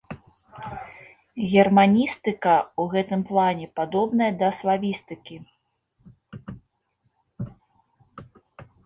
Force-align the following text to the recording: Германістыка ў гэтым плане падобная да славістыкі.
Германістыка 1.51 2.55
ў 2.61 2.83
гэтым 2.93 3.21
плане 3.29 3.67
падобная 3.81 4.31
да 4.39 4.49
славістыкі. 4.63 5.37